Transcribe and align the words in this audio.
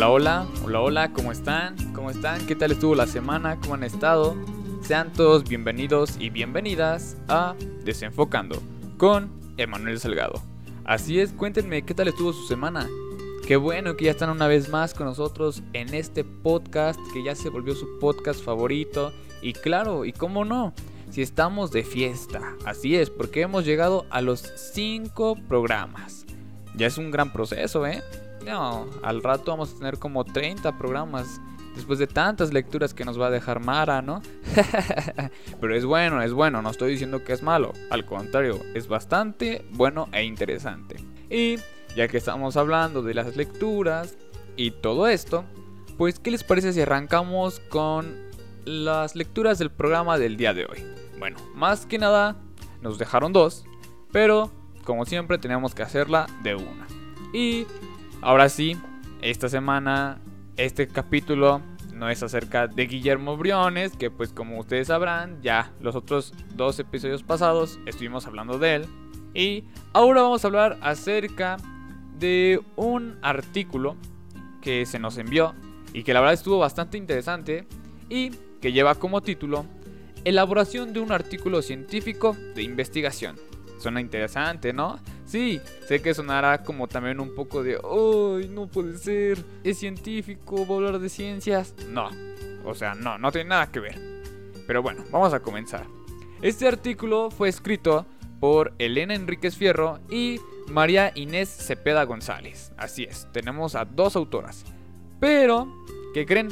Hola, 0.00 0.12
hola, 0.12 0.46
hola, 0.64 0.80
hola, 0.80 1.12
¿cómo 1.12 1.30
están? 1.30 1.92
¿Cómo 1.92 2.10
están? 2.10 2.46
¿Qué 2.46 2.56
tal 2.56 2.72
estuvo 2.72 2.94
la 2.94 3.06
semana? 3.06 3.60
¿Cómo 3.60 3.74
han 3.74 3.84
estado? 3.84 4.34
Sean 4.80 5.12
todos 5.12 5.44
bienvenidos 5.44 6.16
y 6.18 6.30
bienvenidas 6.30 7.18
a 7.28 7.54
Desenfocando 7.84 8.62
con 8.96 9.30
Emanuel 9.58 10.00
Salgado. 10.00 10.40
Así 10.86 11.20
es, 11.20 11.32
cuéntenme 11.32 11.82
qué 11.82 11.92
tal 11.92 12.08
estuvo 12.08 12.32
su 12.32 12.46
semana. 12.46 12.88
Qué 13.46 13.56
bueno 13.56 13.94
que 13.94 14.06
ya 14.06 14.12
están 14.12 14.30
una 14.30 14.46
vez 14.46 14.70
más 14.70 14.94
con 14.94 15.04
nosotros 15.04 15.62
en 15.74 15.92
este 15.92 16.24
podcast 16.24 16.98
que 17.12 17.22
ya 17.22 17.34
se 17.34 17.50
volvió 17.50 17.74
su 17.74 17.98
podcast 17.98 18.42
favorito. 18.42 19.12
Y 19.42 19.52
claro, 19.52 20.06
y 20.06 20.14
cómo 20.14 20.46
no, 20.46 20.72
si 21.10 21.20
estamos 21.20 21.72
de 21.72 21.84
fiesta. 21.84 22.40
Así 22.64 22.96
es, 22.96 23.10
porque 23.10 23.42
hemos 23.42 23.66
llegado 23.66 24.06
a 24.08 24.22
los 24.22 24.50
5 24.72 25.36
programas. 25.46 26.24
Ya 26.74 26.86
es 26.86 26.96
un 26.96 27.10
gran 27.10 27.34
proceso, 27.34 27.86
¿eh? 27.86 28.02
No, 28.44 28.86
al 29.02 29.22
rato 29.22 29.50
vamos 29.50 29.74
a 29.74 29.78
tener 29.78 29.98
como 29.98 30.24
30 30.24 30.76
programas 30.78 31.40
después 31.74 31.98
de 31.98 32.06
tantas 32.06 32.52
lecturas 32.52 32.94
que 32.94 33.04
nos 33.04 33.20
va 33.20 33.28
a 33.28 33.30
dejar 33.30 33.60
Mara, 33.60 34.02
¿no? 34.02 34.22
Pero 35.60 35.74
es 35.74 35.84
bueno, 35.84 36.22
es 36.22 36.32
bueno, 36.32 36.62
no 36.62 36.70
estoy 36.70 36.92
diciendo 36.92 37.22
que 37.24 37.32
es 37.32 37.42
malo, 37.42 37.72
al 37.90 38.04
contrario, 38.04 38.60
es 38.74 38.88
bastante 38.88 39.64
bueno 39.72 40.08
e 40.12 40.24
interesante. 40.24 40.96
Y 41.28 41.56
ya 41.96 42.08
que 42.08 42.18
estamos 42.18 42.56
hablando 42.56 43.02
de 43.02 43.14
las 43.14 43.36
lecturas 43.36 44.16
y 44.56 44.72
todo 44.72 45.06
esto, 45.06 45.44
pues 45.96 46.18
¿qué 46.18 46.30
les 46.30 46.44
parece 46.44 46.72
si 46.72 46.80
arrancamos 46.80 47.60
con 47.60 48.14
las 48.64 49.14
lecturas 49.16 49.58
del 49.58 49.70
programa 49.70 50.18
del 50.18 50.36
día 50.36 50.54
de 50.54 50.64
hoy? 50.64 50.84
Bueno, 51.18 51.38
más 51.54 51.86
que 51.86 51.98
nada 51.98 52.36
nos 52.82 52.98
dejaron 52.98 53.32
dos, 53.32 53.64
pero 54.12 54.50
como 54.84 55.04
siempre 55.04 55.38
tenemos 55.38 55.74
que 55.74 55.82
hacerla 55.82 56.26
de 56.42 56.54
una. 56.54 56.86
Y 57.32 57.66
ahora 58.22 58.48
sí, 58.48 58.76
esta 59.22 59.48
semana, 59.48 60.20
este 60.56 60.88
capítulo 60.88 61.62
no 61.94 62.08
es 62.08 62.22
acerca 62.22 62.66
de 62.66 62.86
Guillermo 62.86 63.36
Briones, 63.36 63.96
que 63.96 64.10
pues 64.10 64.32
como 64.32 64.58
ustedes 64.58 64.88
sabrán, 64.88 65.42
ya 65.42 65.72
los 65.80 65.94
otros 65.94 66.32
dos 66.54 66.78
episodios 66.78 67.22
pasados 67.22 67.78
estuvimos 67.86 68.26
hablando 68.26 68.58
de 68.58 68.76
él. 68.76 68.86
Y 69.34 69.64
ahora 69.92 70.22
vamos 70.22 70.44
a 70.44 70.48
hablar 70.48 70.78
acerca 70.80 71.58
de 72.18 72.60
un 72.76 73.18
artículo 73.22 73.96
que 74.60 74.86
se 74.86 74.98
nos 74.98 75.18
envió 75.18 75.54
y 75.92 76.02
que 76.02 76.14
la 76.14 76.20
verdad 76.20 76.34
estuvo 76.34 76.58
bastante 76.58 76.98
interesante 76.98 77.66
y 78.08 78.30
que 78.60 78.72
lleva 78.72 78.94
como 78.94 79.20
título 79.20 79.66
Elaboración 80.24 80.92
de 80.92 81.00
un 81.00 81.12
artículo 81.12 81.62
científico 81.62 82.36
de 82.54 82.62
investigación. 82.62 83.36
Suena 83.78 84.00
interesante, 84.00 84.72
¿no? 84.72 84.98
Sí, 85.30 85.60
sé 85.86 86.02
que 86.02 86.12
sonará 86.12 86.64
como 86.64 86.88
también 86.88 87.20
un 87.20 87.36
poco 87.36 87.62
de, 87.62 87.74
¡ay, 87.76 88.48
no 88.48 88.66
puede 88.66 88.98
ser! 88.98 89.38
¿Es 89.62 89.78
científico? 89.78 90.66
¿Va 90.66 90.74
a 90.74 90.76
hablar 90.78 90.98
de 90.98 91.08
ciencias? 91.08 91.72
No, 91.88 92.10
o 92.64 92.74
sea, 92.74 92.94
no, 92.94 93.16
no 93.16 93.30
tiene 93.30 93.50
nada 93.50 93.70
que 93.70 93.78
ver. 93.78 93.96
Pero 94.66 94.82
bueno, 94.82 95.04
vamos 95.12 95.32
a 95.32 95.38
comenzar. 95.38 95.86
Este 96.42 96.66
artículo 96.66 97.30
fue 97.30 97.48
escrito 97.48 98.06
por 98.40 98.72
Elena 98.80 99.14
Enríquez 99.14 99.56
Fierro 99.56 100.00
y 100.10 100.40
María 100.66 101.12
Inés 101.14 101.48
Cepeda 101.48 102.02
González. 102.02 102.72
Así 102.76 103.04
es, 103.04 103.28
tenemos 103.30 103.76
a 103.76 103.84
dos 103.84 104.16
autoras. 104.16 104.64
Pero, 105.20 105.72
¿qué 106.12 106.26
creen? 106.26 106.48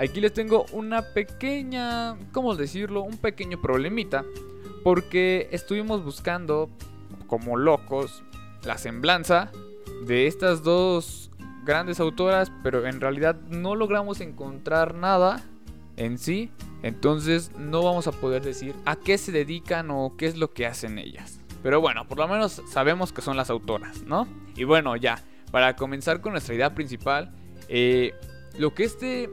Aquí 0.00 0.20
les 0.20 0.32
tengo 0.32 0.66
una 0.72 1.02
pequeña, 1.14 2.16
¿cómo 2.32 2.56
decirlo? 2.56 3.02
Un 3.02 3.18
pequeño 3.18 3.62
problemita. 3.62 4.24
Porque 4.82 5.48
estuvimos 5.52 6.04
buscando, 6.04 6.70
como 7.26 7.56
locos, 7.56 8.22
la 8.64 8.78
semblanza 8.78 9.50
de 10.06 10.26
estas 10.26 10.62
dos 10.62 11.30
grandes 11.64 12.00
autoras, 12.00 12.52
pero 12.62 12.86
en 12.86 13.00
realidad 13.00 13.36
no 13.48 13.74
logramos 13.74 14.20
encontrar 14.20 14.94
nada 14.94 15.42
en 15.96 16.18
sí. 16.18 16.50
Entonces 16.82 17.50
no 17.58 17.82
vamos 17.82 18.06
a 18.06 18.12
poder 18.12 18.42
decir 18.42 18.74
a 18.84 18.96
qué 18.96 19.18
se 19.18 19.32
dedican 19.32 19.90
o 19.90 20.14
qué 20.16 20.26
es 20.26 20.36
lo 20.36 20.52
que 20.52 20.66
hacen 20.66 20.98
ellas. 20.98 21.40
Pero 21.62 21.80
bueno, 21.80 22.06
por 22.06 22.18
lo 22.18 22.28
menos 22.28 22.62
sabemos 22.70 23.12
que 23.12 23.22
son 23.22 23.36
las 23.36 23.50
autoras, 23.50 24.02
¿no? 24.02 24.28
Y 24.54 24.64
bueno, 24.64 24.94
ya, 24.96 25.18
para 25.50 25.74
comenzar 25.74 26.20
con 26.20 26.32
nuestra 26.32 26.54
idea 26.54 26.74
principal, 26.74 27.34
eh, 27.68 28.14
lo 28.58 28.74
que 28.74 28.84
este 28.84 29.28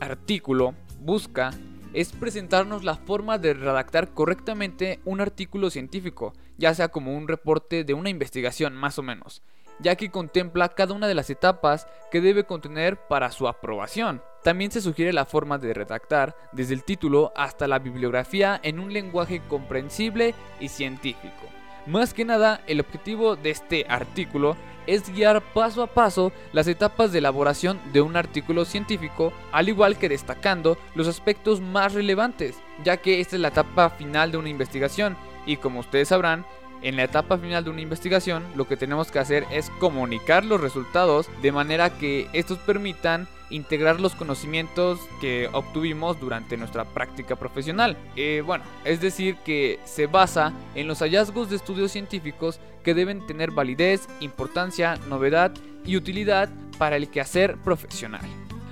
artículo 0.00 0.74
busca 1.00 1.52
es 1.94 2.12
presentarnos 2.12 2.84
la 2.84 2.96
forma 2.96 3.38
de 3.38 3.54
redactar 3.54 4.12
correctamente 4.12 5.00
un 5.04 5.20
artículo 5.20 5.70
científico, 5.70 6.34
ya 6.58 6.74
sea 6.74 6.88
como 6.88 7.16
un 7.16 7.26
reporte 7.26 7.84
de 7.84 7.94
una 7.94 8.10
investigación 8.10 8.74
más 8.74 8.98
o 8.98 9.02
menos, 9.02 9.42
ya 9.78 9.96
que 9.96 10.10
contempla 10.10 10.68
cada 10.68 10.92
una 10.92 11.06
de 11.06 11.14
las 11.14 11.30
etapas 11.30 11.86
que 12.10 12.20
debe 12.20 12.44
contener 12.44 12.96
para 13.08 13.30
su 13.30 13.48
aprobación. 13.48 14.22
También 14.42 14.70
se 14.70 14.80
sugiere 14.80 15.12
la 15.12 15.24
forma 15.24 15.56
de 15.58 15.72
redactar, 15.72 16.36
desde 16.52 16.74
el 16.74 16.84
título 16.84 17.32
hasta 17.36 17.66
la 17.68 17.78
bibliografía, 17.78 18.60
en 18.62 18.80
un 18.80 18.92
lenguaje 18.92 19.40
comprensible 19.48 20.34
y 20.60 20.68
científico. 20.68 21.46
Más 21.86 22.12
que 22.12 22.26
nada, 22.26 22.60
el 22.66 22.80
objetivo 22.80 23.36
de 23.36 23.50
este 23.50 23.86
artículo 23.88 24.56
es 24.86 25.10
guiar 25.12 25.42
paso 25.52 25.82
a 25.82 25.86
paso 25.86 26.32
las 26.52 26.66
etapas 26.66 27.12
de 27.12 27.18
elaboración 27.18 27.78
de 27.92 28.00
un 28.00 28.16
artículo 28.16 28.64
científico, 28.64 29.32
al 29.52 29.68
igual 29.68 29.96
que 29.96 30.08
destacando 30.08 30.78
los 30.94 31.08
aspectos 31.08 31.60
más 31.60 31.94
relevantes, 31.94 32.58
ya 32.84 32.96
que 32.96 33.20
esta 33.20 33.36
es 33.36 33.42
la 33.42 33.48
etapa 33.48 33.90
final 33.90 34.32
de 34.32 34.38
una 34.38 34.48
investigación 34.48 35.16
y 35.46 35.56
como 35.56 35.80
ustedes 35.80 36.08
sabrán, 36.08 36.44
en 36.82 36.96
la 36.96 37.04
etapa 37.04 37.38
final 37.38 37.64
de 37.64 37.70
una 37.70 37.80
investigación 37.80 38.44
lo 38.54 38.68
que 38.68 38.76
tenemos 38.76 39.10
que 39.10 39.18
hacer 39.18 39.46
es 39.50 39.70
comunicar 39.80 40.44
los 40.44 40.60
resultados 40.60 41.28
de 41.42 41.50
manera 41.52 41.90
que 41.98 42.28
estos 42.32 42.58
permitan 42.58 43.26
integrar 43.50 43.98
los 43.98 44.14
conocimientos 44.14 45.00
que 45.20 45.48
obtuvimos 45.52 46.20
durante 46.20 46.56
nuestra 46.56 46.84
práctica 46.84 47.36
profesional. 47.36 47.96
Eh, 48.14 48.42
bueno, 48.44 48.62
es 48.84 49.00
decir, 49.00 49.36
que 49.44 49.80
se 49.84 50.06
basa 50.06 50.52
en 50.74 50.86
los 50.86 51.00
hallazgos 51.00 51.50
de 51.50 51.56
estudios 51.56 51.92
científicos 51.92 52.60
que 52.84 52.94
deben 52.94 53.26
tener 53.26 53.50
validez, 53.50 54.06
importancia, 54.20 54.96
novedad 55.08 55.52
y 55.84 55.96
utilidad 55.96 56.48
para 56.78 56.96
el 56.96 57.08
quehacer 57.08 57.56
profesional. 57.56 58.20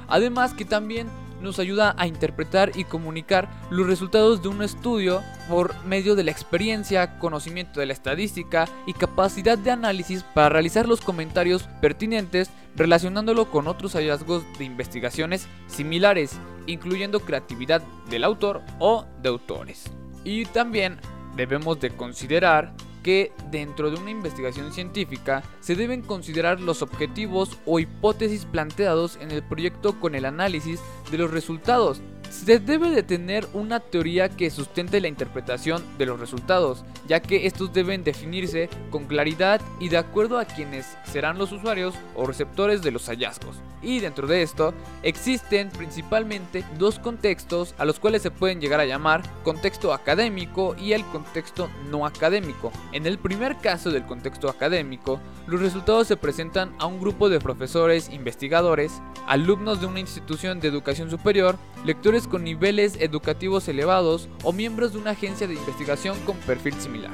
Además 0.08 0.52
que 0.52 0.64
también 0.64 1.08
nos 1.46 1.58
ayuda 1.58 1.94
a 1.96 2.06
interpretar 2.06 2.72
y 2.74 2.84
comunicar 2.84 3.48
los 3.70 3.86
resultados 3.86 4.42
de 4.42 4.48
un 4.48 4.62
estudio 4.62 5.22
por 5.48 5.74
medio 5.84 6.14
de 6.14 6.24
la 6.24 6.32
experiencia, 6.32 7.18
conocimiento 7.18 7.80
de 7.80 7.86
la 7.86 7.92
estadística 7.92 8.66
y 8.86 8.92
capacidad 8.92 9.56
de 9.56 9.70
análisis 9.70 10.22
para 10.22 10.50
realizar 10.50 10.86
los 10.86 11.00
comentarios 11.00 11.68
pertinentes 11.80 12.50
relacionándolo 12.74 13.50
con 13.50 13.68
otros 13.68 13.94
hallazgos 13.94 14.44
de 14.58 14.64
investigaciones 14.64 15.46
similares, 15.66 16.36
incluyendo 16.66 17.20
creatividad 17.20 17.82
del 18.10 18.24
autor 18.24 18.62
o 18.78 19.06
de 19.22 19.28
autores. 19.28 19.84
Y 20.24 20.44
también 20.46 20.98
debemos 21.36 21.80
de 21.80 21.90
considerar 21.90 22.72
que 23.06 23.30
dentro 23.52 23.88
de 23.88 24.00
una 24.00 24.10
investigación 24.10 24.72
científica 24.72 25.44
se 25.60 25.76
deben 25.76 26.02
considerar 26.02 26.60
los 26.60 26.82
objetivos 26.82 27.56
o 27.64 27.78
hipótesis 27.78 28.44
planteados 28.46 29.16
en 29.20 29.30
el 29.30 29.44
proyecto 29.44 30.00
con 30.00 30.16
el 30.16 30.24
análisis 30.24 30.80
de 31.12 31.18
los 31.18 31.30
resultados. 31.30 32.02
Se 32.30 32.60
debe 32.60 32.90
de 32.90 33.02
tener 33.02 33.46
una 33.52 33.80
teoría 33.80 34.28
que 34.28 34.50
sustente 34.50 35.00
la 35.00 35.08
interpretación 35.08 35.82
de 35.98 36.06
los 36.06 36.20
resultados, 36.20 36.84
ya 37.06 37.20
que 37.20 37.46
estos 37.46 37.72
deben 37.72 38.04
definirse 38.04 38.68
con 38.90 39.06
claridad 39.06 39.60
y 39.80 39.88
de 39.88 39.98
acuerdo 39.98 40.38
a 40.38 40.44
quienes 40.44 40.86
serán 41.04 41.38
los 41.38 41.52
usuarios 41.52 41.94
o 42.14 42.26
receptores 42.26 42.82
de 42.82 42.90
los 42.90 43.06
hallazgos. 43.08 43.56
Y 43.82 44.00
dentro 44.00 44.26
de 44.26 44.42
esto 44.42 44.74
existen 45.02 45.70
principalmente 45.70 46.64
dos 46.78 46.98
contextos 46.98 47.74
a 47.78 47.84
los 47.84 48.00
cuales 48.00 48.22
se 48.22 48.30
pueden 48.30 48.60
llegar 48.60 48.80
a 48.80 48.86
llamar 48.86 49.22
contexto 49.42 49.92
académico 49.92 50.74
y 50.78 50.92
el 50.92 51.04
contexto 51.06 51.68
no 51.90 52.06
académico. 52.06 52.72
En 52.92 53.06
el 53.06 53.18
primer 53.18 53.56
caso 53.58 53.90
del 53.90 54.06
contexto 54.06 54.48
académico, 54.48 55.20
los 55.46 55.60
resultados 55.60 56.08
se 56.08 56.16
presentan 56.16 56.74
a 56.78 56.86
un 56.86 57.00
grupo 57.00 57.28
de 57.28 57.38
profesores, 57.38 58.10
investigadores, 58.10 59.00
alumnos 59.26 59.80
de 59.80 59.86
una 59.86 60.00
institución 60.00 60.58
de 60.58 60.68
educación 60.68 61.10
superior, 61.10 61.56
lectores 61.84 62.15
con 62.24 62.44
niveles 62.44 62.96
educativos 63.00 63.68
elevados 63.68 64.28
o 64.42 64.52
miembros 64.52 64.92
de 64.92 64.98
una 64.98 65.10
agencia 65.10 65.46
de 65.46 65.54
investigación 65.54 66.18
con 66.24 66.36
perfil 66.38 66.72
similar. 66.80 67.12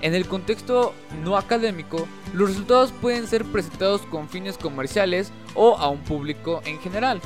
En 0.00 0.14
el 0.14 0.26
contexto 0.26 0.94
no 1.22 1.36
académico, 1.36 2.06
los 2.32 2.50
resultados 2.50 2.92
pueden 2.92 3.26
ser 3.26 3.44
presentados 3.44 4.02
con 4.02 4.28
fines 4.28 4.56
comerciales 4.56 5.32
o 5.54 5.76
a 5.76 5.88
un 5.88 5.98
público 5.98 6.62
en 6.64 6.78
general. 6.78 7.20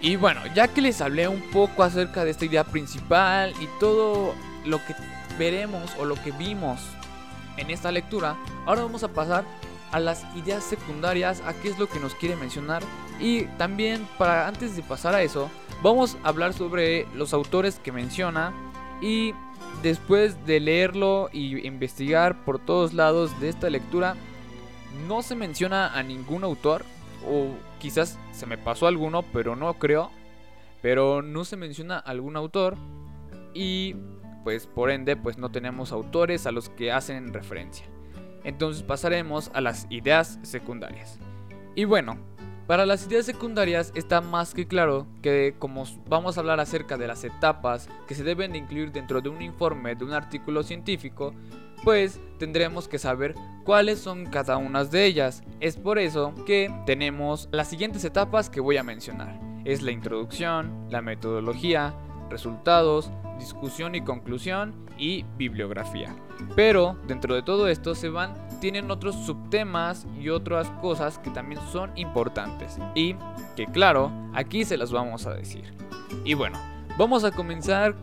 Y 0.00 0.16
bueno, 0.16 0.40
ya 0.54 0.68
que 0.68 0.80
les 0.80 1.00
hablé 1.00 1.28
un 1.28 1.42
poco 1.50 1.82
acerca 1.82 2.24
de 2.24 2.30
esta 2.30 2.44
idea 2.44 2.64
principal 2.64 3.52
y 3.60 3.68
todo 3.78 4.34
lo 4.64 4.78
que 4.78 4.94
veremos 5.38 5.90
o 5.98 6.04
lo 6.04 6.14
que 6.14 6.30
vimos 6.32 6.80
en 7.56 7.70
esta 7.70 7.92
lectura, 7.92 8.36
ahora 8.66 8.82
vamos 8.82 9.02
a 9.02 9.08
pasar 9.08 9.44
a 9.92 10.00
las 10.00 10.24
ideas 10.34 10.64
secundarias, 10.64 11.42
a 11.46 11.52
qué 11.54 11.68
es 11.68 11.78
lo 11.78 11.88
que 11.88 12.00
nos 12.00 12.14
quiere 12.14 12.34
mencionar. 12.34 12.82
Y 13.20 13.44
también, 13.58 14.08
para 14.18 14.48
antes 14.48 14.74
de 14.74 14.82
pasar 14.82 15.14
a 15.14 15.22
eso, 15.22 15.50
vamos 15.82 16.16
a 16.22 16.28
hablar 16.28 16.52
sobre 16.52 17.06
los 17.14 17.34
autores 17.34 17.78
que 17.78 17.92
menciona 17.92 18.52
y 19.00 19.34
después 19.82 20.46
de 20.46 20.60
leerlo 20.60 21.28
y 21.32 21.66
investigar 21.66 22.44
por 22.44 22.58
todos 22.58 22.92
lados 22.92 23.38
de 23.40 23.48
esta 23.48 23.68
lectura, 23.68 24.16
no 25.08 25.22
se 25.22 25.34
menciona 25.34 25.92
a 25.92 26.02
ningún 26.02 26.44
autor, 26.44 26.84
o 27.28 27.48
quizás 27.80 28.18
se 28.32 28.46
me 28.46 28.58
pasó 28.58 28.86
alguno, 28.86 29.22
pero 29.32 29.56
no 29.56 29.74
creo. 29.74 30.10
Pero 30.80 31.22
no 31.22 31.44
se 31.44 31.56
menciona 31.56 31.98
algún 31.98 32.36
autor 32.36 32.76
y 33.54 33.94
pues 34.42 34.66
por 34.66 34.90
ende 34.90 35.16
pues 35.16 35.38
no 35.38 35.50
tenemos 35.50 35.92
autores 35.92 36.46
a 36.46 36.50
los 36.50 36.68
que 36.70 36.90
hacen 36.90 37.32
referencia. 37.32 37.86
Entonces 38.42 38.82
pasaremos 38.82 39.52
a 39.54 39.60
las 39.60 39.86
ideas 39.90 40.40
secundarias. 40.42 41.20
Y 41.76 41.84
bueno, 41.84 42.18
para 42.72 42.86
las 42.86 43.06
ideas 43.06 43.26
secundarias 43.26 43.92
está 43.94 44.22
más 44.22 44.54
que 44.54 44.66
claro 44.66 45.06
que 45.20 45.54
como 45.58 45.84
vamos 46.08 46.38
a 46.38 46.40
hablar 46.40 46.58
acerca 46.58 46.96
de 46.96 47.06
las 47.06 47.22
etapas 47.22 47.86
que 48.08 48.14
se 48.14 48.24
deben 48.24 48.52
de 48.52 48.60
incluir 48.60 48.92
dentro 48.92 49.20
de 49.20 49.28
un 49.28 49.42
informe 49.42 49.94
de 49.94 50.06
un 50.06 50.14
artículo 50.14 50.62
científico, 50.62 51.34
pues 51.84 52.18
tendremos 52.38 52.88
que 52.88 52.98
saber 52.98 53.34
cuáles 53.64 53.98
son 53.98 54.24
cada 54.24 54.56
una 54.56 54.84
de 54.84 55.04
ellas. 55.04 55.42
Es 55.60 55.76
por 55.76 55.98
eso 55.98 56.34
que 56.46 56.74
tenemos 56.86 57.50
las 57.52 57.68
siguientes 57.68 58.06
etapas 58.06 58.48
que 58.48 58.62
voy 58.62 58.78
a 58.78 58.82
mencionar. 58.82 59.38
Es 59.66 59.82
la 59.82 59.90
introducción, 59.90 60.86
la 60.88 61.02
metodología, 61.02 61.94
resultados, 62.30 63.10
discusión 63.38 63.94
y 63.96 64.00
conclusión 64.00 64.86
y 65.02 65.24
bibliografía. 65.36 66.14
Pero 66.54 66.96
dentro 67.08 67.34
de 67.34 67.42
todo 67.42 67.66
esto 67.66 67.96
se 67.96 68.08
van 68.08 68.34
tienen 68.60 68.92
otros 68.92 69.16
subtemas 69.26 70.06
y 70.20 70.28
otras 70.28 70.70
cosas 70.80 71.18
que 71.18 71.30
también 71.30 71.60
son 71.72 71.90
importantes 71.96 72.78
y 72.94 73.16
que 73.56 73.66
claro, 73.66 74.12
aquí 74.32 74.64
se 74.64 74.76
las 74.76 74.92
vamos 74.92 75.26
a 75.26 75.34
decir. 75.34 75.74
Y 76.24 76.34
bueno, 76.34 76.60
vamos 76.96 77.24
a 77.24 77.32
comenzar 77.32 77.96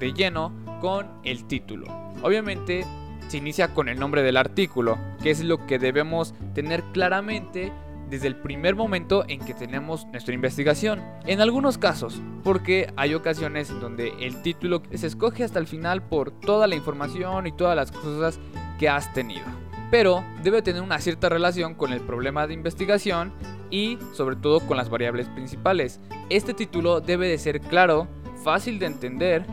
de 0.00 0.12
lleno 0.12 0.52
con 0.80 1.08
el 1.22 1.44
título. 1.44 1.86
Obviamente 2.24 2.84
se 3.28 3.36
inicia 3.36 3.72
con 3.72 3.88
el 3.88 4.00
nombre 4.00 4.24
del 4.24 4.36
artículo, 4.36 4.98
que 5.22 5.30
es 5.30 5.44
lo 5.44 5.64
que 5.66 5.78
debemos 5.78 6.34
tener 6.52 6.82
claramente 6.92 7.72
desde 8.10 8.26
el 8.26 8.36
primer 8.36 8.74
momento 8.74 9.24
en 9.28 9.40
que 9.40 9.54
tenemos 9.54 10.06
nuestra 10.06 10.34
investigación. 10.34 11.00
En 11.26 11.40
algunos 11.40 11.78
casos, 11.78 12.20
porque 12.42 12.92
hay 12.96 13.14
ocasiones 13.14 13.70
en 13.70 13.80
donde 13.80 14.12
el 14.20 14.42
título 14.42 14.82
se 14.92 15.06
escoge 15.06 15.44
hasta 15.44 15.58
el 15.58 15.66
final 15.66 16.02
por 16.02 16.30
toda 16.30 16.66
la 16.66 16.74
información 16.74 17.46
y 17.46 17.52
todas 17.52 17.76
las 17.76 17.92
cosas 17.92 18.38
que 18.78 18.88
has 18.88 19.12
tenido. 19.14 19.44
Pero 19.90 20.24
debe 20.42 20.62
tener 20.62 20.82
una 20.82 20.98
cierta 20.98 21.28
relación 21.28 21.74
con 21.74 21.92
el 21.92 22.00
problema 22.00 22.46
de 22.46 22.54
investigación 22.54 23.32
y 23.70 23.98
sobre 24.12 24.36
todo 24.36 24.60
con 24.60 24.76
las 24.76 24.90
variables 24.90 25.28
principales. 25.28 26.00
Este 26.28 26.54
título 26.54 27.00
debe 27.00 27.28
de 27.28 27.38
ser 27.38 27.60
claro, 27.60 28.08
fácil 28.44 28.78
de 28.78 28.86
entender 28.86 29.46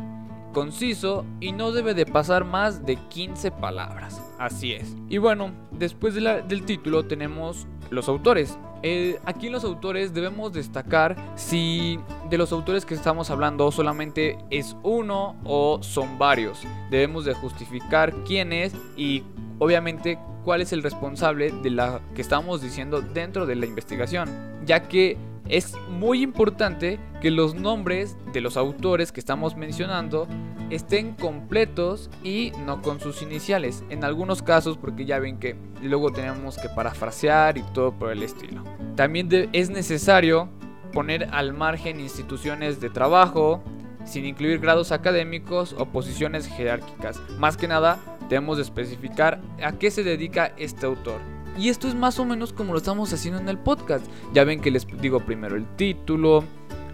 conciso 0.54 1.26
y 1.40 1.52
no 1.52 1.72
debe 1.72 1.94
de 1.94 2.06
pasar 2.06 2.44
más 2.44 2.86
de 2.86 2.96
15 2.96 3.52
palabras. 3.52 4.27
Así 4.40 4.74
es. 4.74 4.96
Y 5.10 5.18
bueno, 5.18 5.52
después 5.72 6.14
del 6.14 6.64
título 6.66 7.06
tenemos 7.06 7.68
los 7.90 8.08
autores. 8.08 8.58
Eh, 8.84 9.20
aquí 9.26 9.48
en 9.48 9.54
los 9.54 9.64
autores 9.64 10.14
debemos 10.14 10.54
destacar 10.54 11.16
si 11.36 12.00
de 12.30 12.38
los 12.38 12.52
autores 12.52 12.86
que 12.86 12.94
estamos 12.94 13.32
hablando 13.32 13.72
solamente 13.72 14.38
es 14.52 14.76
uno 14.84 15.36
o 15.44 15.82
son 15.82 16.20
varios. 16.20 16.62
Debemos 16.92 17.26
de 17.26 17.34
justificar 17.34 18.14
quién 18.24 18.54
es 18.54 18.74
y 18.96 19.24
obviamente 19.58 20.20
cuál 20.44 20.62
es 20.62 20.72
el 20.74 20.84
responsable 20.84 21.52
de 21.52 21.72
la 21.72 22.02
que 22.14 22.22
estamos 22.22 22.62
diciendo 22.62 23.02
dentro 23.02 23.46
de 23.46 23.56
la 23.56 23.66
investigación, 23.66 24.30
ya 24.66 24.88
que 24.88 25.18
es 25.50 25.74
muy 25.90 26.22
importante 26.22 27.00
que 27.22 27.32
los 27.32 27.56
nombres 27.56 28.16
de 28.34 28.42
los 28.42 28.58
autores 28.58 29.12
que 29.12 29.20
estamos 29.20 29.56
mencionando 29.56 30.28
estén 30.70 31.14
completos 31.14 32.10
y 32.24 32.52
no 32.66 32.82
con 32.82 33.00
sus 33.00 33.22
iniciales. 33.22 33.84
En 33.90 34.04
algunos 34.04 34.42
casos, 34.42 34.78
porque 34.78 35.06
ya 35.06 35.20
ven 35.20 35.38
que 35.40 35.56
luego 35.82 36.12
tenemos 36.12 36.58
que 36.58 36.70
parafrasear 36.70 37.58
y 37.58 37.64
todo 37.74 37.92
por 37.92 38.12
el 38.12 38.24
estilo. 38.24 38.64
También 38.96 39.50
es 39.54 39.70
necesario 39.70 40.50
poner 40.94 41.30
al 41.32 41.54
margen 41.54 42.00
instituciones 42.00 42.80
de 42.80 42.90
trabajo, 42.90 43.64
sin 44.06 44.26
incluir 44.26 44.60
grados 44.60 44.92
académicos 44.92 45.76
o 45.78 45.86
posiciones 45.86 46.48
jerárquicas. 46.48 47.22
Más 47.38 47.58
que 47.58 47.68
nada, 47.68 48.00
debemos 48.30 48.58
especificar 48.60 49.42
a 49.64 49.74
qué 49.74 49.92
se 49.92 50.04
dedica 50.04 50.54
este 50.58 50.86
autor. 50.86 51.20
Y 51.58 51.70
esto 51.70 51.88
es 51.88 51.96
más 51.96 52.20
o 52.20 52.26
menos 52.26 52.54
como 52.54 52.72
lo 52.74 52.78
estamos 52.78 53.12
haciendo 53.14 53.40
en 53.40 53.50
el 53.50 53.58
podcast. 53.58 54.06
Ya 54.34 54.44
ven 54.44 54.62
que 54.62 54.72
les 54.72 54.86
digo 55.02 55.20
primero 55.20 55.56
el 55.56 55.66
título, 55.76 56.44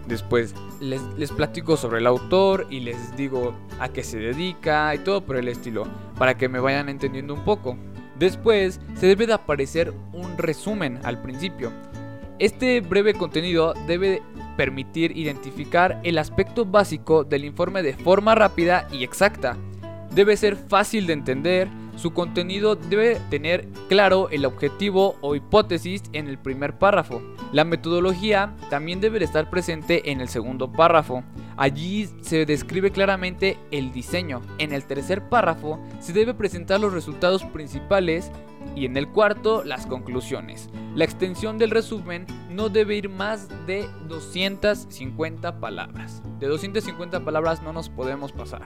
después 0.06 0.54
les, 0.84 1.32
platico 1.32 1.76
sobre 1.76 1.98
el 1.98 2.06
autor 2.06 2.66
y 2.70 2.80
les 2.80 3.16
digo 3.16 3.54
a 3.80 3.88
qué 3.88 4.02
se 4.02 4.18
dedica 4.18 4.94
y 4.94 4.98
todo 4.98 5.22
por 5.22 5.36
el 5.36 5.48
estilo, 5.48 5.86
para 6.18 6.36
que 6.36 6.48
me 6.48 6.60
vayan 6.60 6.88
entendiendo 6.88 7.34
un 7.34 7.44
poco. 7.44 7.76
Después 8.18 8.80
se 8.94 9.06
debe 9.06 9.26
de 9.26 9.34
aparecer 9.34 9.92
un 10.12 10.38
resumen 10.38 11.00
al 11.02 11.20
principio. 11.22 11.72
Este 12.38 12.80
breve 12.80 13.14
contenido 13.14 13.74
debe 13.86 14.22
permitir 14.56 15.16
identificar 15.16 16.00
el 16.04 16.18
aspecto 16.18 16.64
básico 16.64 17.24
del 17.24 17.44
informe 17.44 17.82
de 17.82 17.94
forma 17.94 18.34
rápida 18.34 18.86
y 18.92 19.02
exacta. 19.02 19.56
Debe 20.12 20.36
ser 20.36 20.56
fácil 20.56 21.06
de 21.06 21.12
entender, 21.12 21.68
su 21.96 22.12
contenido 22.12 22.76
debe 22.76 23.20
tener 23.30 23.68
claro 23.88 24.28
el 24.30 24.44
objetivo 24.44 25.16
o 25.20 25.34
hipótesis 25.34 26.02
en 26.12 26.28
el 26.28 26.38
primer 26.38 26.78
párrafo. 26.78 27.22
La 27.52 27.64
metodología 27.64 28.54
también 28.68 29.00
debe 29.00 29.22
estar 29.24 29.48
presente 29.48 30.10
en 30.10 30.20
el 30.20 30.28
segundo 30.28 30.72
párrafo. 30.72 31.22
Allí 31.56 32.08
se 32.20 32.46
describe 32.46 32.90
claramente 32.90 33.58
el 33.70 33.92
diseño. 33.92 34.42
En 34.58 34.72
el 34.72 34.84
tercer 34.84 35.28
párrafo 35.28 35.78
se 36.00 36.12
debe 36.12 36.34
presentar 36.34 36.80
los 36.80 36.92
resultados 36.92 37.44
principales 37.44 38.30
y 38.74 38.86
en 38.86 38.96
el 38.96 39.08
cuarto 39.08 39.62
las 39.62 39.86
conclusiones. 39.86 40.68
La 40.94 41.04
extensión 41.04 41.58
del 41.58 41.70
resumen 41.70 42.26
no 42.50 42.68
debe 42.68 42.96
ir 42.96 43.08
más 43.08 43.48
de 43.66 43.88
250 44.08 45.60
palabras. 45.60 46.22
De 46.40 46.48
250 46.48 47.24
palabras 47.24 47.62
no 47.62 47.72
nos 47.72 47.88
podemos 47.88 48.32
pasar. 48.32 48.62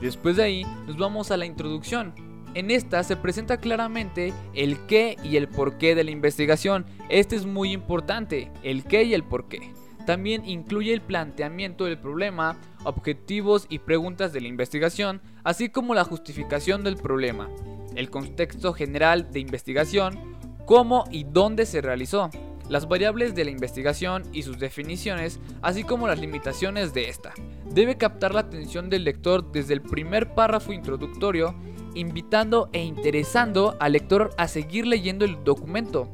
Después 0.00 0.36
de 0.36 0.42
ahí 0.42 0.66
nos 0.86 0.96
vamos 0.96 1.30
a 1.30 1.36
la 1.36 1.46
introducción. 1.46 2.31
En 2.54 2.70
esta 2.70 3.02
se 3.02 3.16
presenta 3.16 3.56
claramente 3.56 4.34
el 4.52 4.78
qué 4.86 5.16
y 5.24 5.36
el 5.36 5.48
porqué 5.48 5.94
de 5.94 6.04
la 6.04 6.10
investigación. 6.10 6.84
Este 7.08 7.34
es 7.34 7.46
muy 7.46 7.72
importante, 7.72 8.50
el 8.62 8.84
qué 8.84 9.04
y 9.04 9.14
el 9.14 9.24
porqué. 9.24 9.72
También 10.06 10.44
incluye 10.44 10.92
el 10.92 11.00
planteamiento 11.00 11.86
del 11.86 11.98
problema, 11.98 12.58
objetivos 12.84 13.66
y 13.70 13.78
preguntas 13.78 14.34
de 14.34 14.42
la 14.42 14.48
investigación, 14.48 15.22
así 15.44 15.70
como 15.70 15.94
la 15.94 16.04
justificación 16.04 16.84
del 16.84 16.96
problema, 16.96 17.48
el 17.94 18.10
contexto 18.10 18.74
general 18.74 19.32
de 19.32 19.40
investigación, 19.40 20.18
cómo 20.66 21.04
y 21.10 21.24
dónde 21.24 21.64
se 21.64 21.80
realizó, 21.80 22.28
las 22.68 22.86
variables 22.86 23.34
de 23.34 23.44
la 23.44 23.50
investigación 23.50 24.24
y 24.32 24.42
sus 24.42 24.58
definiciones, 24.58 25.40
así 25.62 25.84
como 25.84 26.06
las 26.06 26.18
limitaciones 26.18 26.92
de 26.92 27.08
esta. 27.08 27.32
Debe 27.70 27.96
captar 27.96 28.34
la 28.34 28.40
atención 28.40 28.90
del 28.90 29.04
lector 29.04 29.52
desde 29.52 29.72
el 29.72 29.80
primer 29.80 30.34
párrafo 30.34 30.72
introductorio 30.72 31.54
invitando 31.94 32.68
e 32.72 32.82
interesando 32.82 33.76
al 33.80 33.92
lector 33.92 34.30
a 34.36 34.48
seguir 34.48 34.86
leyendo 34.86 35.24
el 35.24 35.42
documento. 35.44 36.08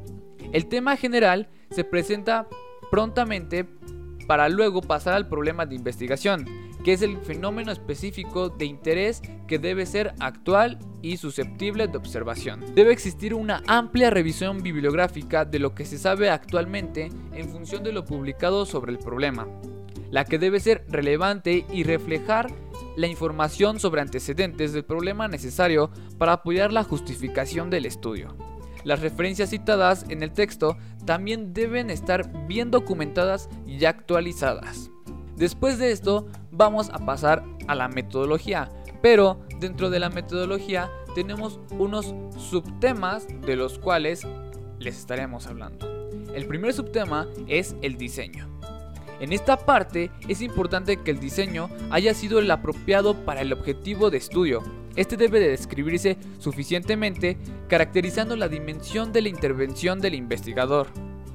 El 0.51 0.67
tema 0.67 0.97
general 0.97 1.49
se 1.71 1.83
presenta 1.83 2.47
prontamente 2.91 3.67
para 4.27 4.49
luego 4.49 4.81
pasar 4.81 5.13
al 5.13 5.27
problema 5.27 5.65
de 5.65 5.75
investigación, 5.75 6.45
que 6.83 6.93
es 6.93 7.01
el 7.01 7.17
fenómeno 7.17 7.71
específico 7.71 8.49
de 8.49 8.65
interés 8.65 9.21
que 9.47 9.59
debe 9.59 9.85
ser 9.85 10.13
actual 10.19 10.77
y 11.01 11.17
susceptible 11.17 11.87
de 11.87 11.97
observación. 11.97 12.63
Debe 12.75 12.93
existir 12.93 13.33
una 13.33 13.63
amplia 13.67 14.09
revisión 14.09 14.61
bibliográfica 14.61 15.45
de 15.45 15.59
lo 15.59 15.73
que 15.73 15.85
se 15.85 15.97
sabe 15.97 16.29
actualmente 16.29 17.09
en 17.33 17.49
función 17.49 17.83
de 17.83 17.91
lo 17.91 18.05
publicado 18.05 18.65
sobre 18.65 18.91
el 18.91 18.99
problema, 18.99 19.47
la 20.11 20.25
que 20.25 20.39
debe 20.39 20.59
ser 20.59 20.85
relevante 20.89 21.65
y 21.71 21.83
reflejar 21.83 22.51
la 22.95 23.07
información 23.07 23.79
sobre 23.79 24.01
antecedentes 24.01 24.73
del 24.73 24.85
problema 24.85 25.27
necesario 25.27 25.91
para 26.17 26.33
apoyar 26.33 26.71
la 26.71 26.83
justificación 26.83 27.69
del 27.69 27.85
estudio. 27.85 28.35
Las 28.83 29.01
referencias 29.01 29.49
citadas 29.49 30.05
en 30.09 30.23
el 30.23 30.31
texto 30.31 30.77
también 31.05 31.53
deben 31.53 31.89
estar 31.89 32.47
bien 32.47 32.71
documentadas 32.71 33.49
y 33.67 33.83
actualizadas. 33.85 34.91
Después 35.35 35.77
de 35.77 35.91
esto 35.91 36.27
vamos 36.51 36.89
a 36.89 37.05
pasar 37.05 37.43
a 37.67 37.75
la 37.75 37.87
metodología, 37.87 38.69
pero 39.01 39.39
dentro 39.59 39.89
de 39.89 39.99
la 39.99 40.09
metodología 40.09 40.89
tenemos 41.15 41.59
unos 41.71 42.13
subtemas 42.37 43.27
de 43.41 43.55
los 43.55 43.79
cuales 43.79 44.25
les 44.79 44.97
estaremos 44.97 45.47
hablando. 45.47 45.87
El 46.33 46.45
primer 46.45 46.73
subtema 46.73 47.27
es 47.47 47.75
el 47.81 47.97
diseño. 47.97 48.58
En 49.19 49.33
esta 49.33 49.57
parte 49.57 50.11
es 50.27 50.41
importante 50.41 50.97
que 50.97 51.11
el 51.11 51.19
diseño 51.19 51.69
haya 51.91 52.13
sido 52.13 52.39
el 52.39 52.49
apropiado 52.51 53.25
para 53.25 53.41
el 53.41 53.51
objetivo 53.51 54.09
de 54.09 54.17
estudio. 54.17 54.63
Este 54.95 55.17
debe 55.17 55.39
de 55.39 55.49
describirse 55.49 56.17
suficientemente 56.39 57.37
caracterizando 57.67 58.35
la 58.35 58.47
dimensión 58.47 59.11
de 59.11 59.21
la 59.21 59.29
intervención 59.29 59.99
del 59.99 60.15
investigador. 60.15 60.87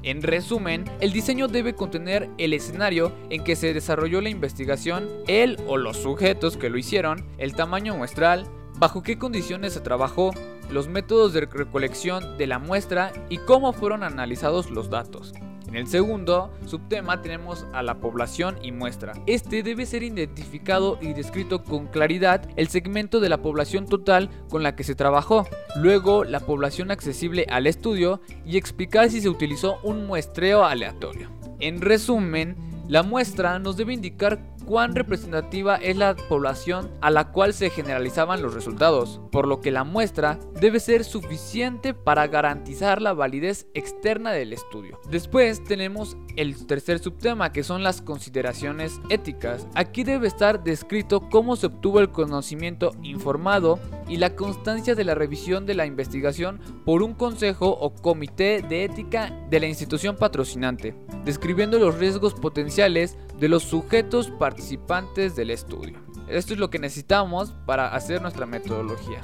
En 0.03 0.23
resumen, 0.23 0.85
el 1.01 1.13
diseño 1.13 1.49
debe 1.49 1.75
contener 1.75 2.29
el 2.37 2.53
escenario 2.53 3.13
en 3.31 3.43
que 3.43 3.57
se 3.57 3.73
desarrolló 3.73 4.21
la 4.21 4.29
investigación, 4.29 5.09
él 5.29 5.57
o 5.67 5.79
los 5.79 5.97
sujetos 5.97 6.59
que 6.59 6.69
lo 6.69 6.77
hicieron, 6.77 7.25
el 7.39 7.55
tamaño 7.55 7.97
muestral, 7.97 8.47
bajo 8.77 9.03
qué 9.03 9.19
condiciones 9.19 9.73
se 9.73 9.81
trabajó, 9.81 10.33
los 10.71 10.89
métodos 10.89 11.33
de 11.33 11.43
recolección 11.47 12.37
de 12.37 12.47
la 12.47 12.59
muestra 12.59 13.13
y 13.31 13.39
cómo 13.39 13.73
fueron 13.73 14.03
analizados 14.03 14.71
los 14.71 14.91
datos. 14.91 15.33
En 15.75 15.79
el 15.79 15.89
segundo 15.89 16.53
subtema 16.67 17.21
tenemos 17.21 17.67
a 17.73 17.83
la 17.83 17.99
población 17.99 18.59
y 18.63 18.71
muestra. 18.71 19.13
Este 19.27 19.65
debe 19.65 19.87
ser 19.87 20.05
identificado 20.05 21.01
y 21.03 21.15
descrito 21.15 21.65
con 21.65 21.89
claridad 21.89 22.49
el 22.55 22.69
segmento 22.69 23.19
de 23.19 23.29
la 23.29 23.43
población 23.43 23.87
total 23.87 24.31
con 24.49 24.63
la 24.63 24.77
que 24.77 24.85
se 24.85 24.95
trabajó. 24.95 25.49
Luego 25.75 26.23
la 26.23 26.39
población 26.39 26.93
accesible 26.93 27.45
al 27.51 27.67
estudio 27.67 28.21
y 28.47 28.57
explicar 28.57 29.11
si 29.11 29.21
se 29.21 29.29
utilizó 29.29 29.81
un 29.83 30.07
muestreo 30.07 30.65
aleatorio. 30.65 31.29
En 31.59 31.81
resumen, 31.81 32.55
la 32.87 33.03
muestra 33.03 33.59
nos 33.59 33.77
debe 33.77 33.95
indicar 33.95 34.54
cuán 34.65 34.95
representativa 34.95 35.77
es 35.77 35.97
la 35.97 36.17
población 36.17 36.91
a 37.01 37.11
la 37.11 37.31
cual 37.33 37.55
se 37.55 37.71
generalizaban 37.71 38.43
los 38.43 38.55
resultados, 38.55 39.21
por 39.31 39.47
lo 39.47 39.61
que 39.61 39.71
la 39.71 39.85
muestra 39.85 40.39
debe 40.61 40.81
ser 40.81 41.05
suficiente 41.05 41.95
para 41.95 42.27
garantizar 42.27 43.01
la 43.01 43.13
validez 43.13 43.67
externa 43.75 44.33
del 44.33 44.53
estudio. 44.53 45.01
Después 45.11 45.63
tenemos 45.65 46.17
el 46.37 46.67
tercer 46.67 46.99
subtema 46.99 47.53
que 47.53 47.63
son 47.63 47.83
las 47.83 48.03
consideraciones 48.03 49.01
éticas. 49.09 49.67
Aquí 49.75 50.05
debe 50.05 50.27
estar 50.27 50.65
descrito 50.65 51.29
cómo 51.31 51.57
se 51.57 51.67
obtuvo 51.67 52.01
el 52.01 52.11
conocimiento 52.11 52.93
informado 53.03 53.79
y 54.09 54.17
la 54.17 54.35
constancia 54.37 54.95
de 54.95 55.05
la 55.05 55.15
revisión 55.15 55.67
de 55.67 55.75
la 55.75 55.87
investigación 55.87 56.61
por 56.85 57.03
un 57.03 57.15
consejo 57.15 57.69
o 57.69 57.95
comité 57.95 58.63
de 58.63 58.85
ética 58.85 59.33
de 59.51 59.61
la 59.61 59.67
institución 59.67 60.17
patrocinante, 60.17 60.95
describiendo 61.25 61.79
los 61.79 61.99
riesgos 61.99 62.35
potenciales 62.35 63.17
de 63.39 63.49
los 63.49 63.63
sujetos 63.63 64.31
participantes 64.55 65.35
del 65.35 65.51
estudio. 65.51 65.99
Esto 66.29 66.55
es 66.55 66.61
lo 66.61 66.71
que 66.71 66.79
necesitamos 66.79 67.53
para 67.67 67.89
hacer 67.89 68.23
nuestra 68.23 68.47
metodología. 68.47 69.21